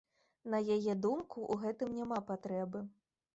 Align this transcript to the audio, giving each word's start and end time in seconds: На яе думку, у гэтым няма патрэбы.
На 0.53 0.61
яе 0.75 0.95
думку, 1.03 1.43
у 1.57 1.59
гэтым 1.67 1.93
няма 1.99 2.17
патрэбы. 2.31 2.83